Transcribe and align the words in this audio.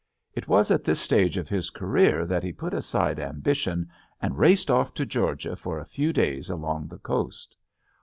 It 0.33 0.47
was 0.47 0.71
at 0.71 0.83
this 0.83 0.99
stage 0.99 1.37
of 1.37 1.47
his 1.47 1.69
career 1.69 2.25
that 2.25 2.41
he 2.41 2.51
put 2.51 2.73
aside 2.73 3.19
ambition 3.19 3.87
and 4.19 4.35
raced 4.39 4.71
off 4.71 4.95
to 4.95 5.05
Georgia 5.05 5.55
for 5.55 5.77
a 5.77 5.85
few 5.85 6.11
days 6.11 6.49
along 6.49 6.87
the 6.87 6.97
coast. 6.97 7.55